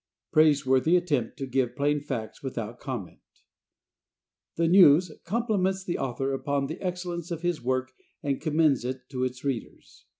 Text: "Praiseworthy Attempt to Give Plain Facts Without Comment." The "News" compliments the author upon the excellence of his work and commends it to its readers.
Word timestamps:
"Praiseworthy 0.31 0.95
Attempt 0.97 1.37
to 1.37 1.45
Give 1.45 1.75
Plain 1.75 1.99
Facts 1.99 2.41
Without 2.41 2.79
Comment." 2.79 3.19
The 4.55 4.67
"News" 4.67 5.11
compliments 5.25 5.83
the 5.83 5.99
author 5.99 6.33
upon 6.33 6.65
the 6.65 6.81
excellence 6.81 7.29
of 7.29 7.43
his 7.43 7.61
work 7.61 7.91
and 8.23 8.41
commends 8.41 8.83
it 8.83 9.07
to 9.09 9.23
its 9.23 9.43
readers. 9.43 10.05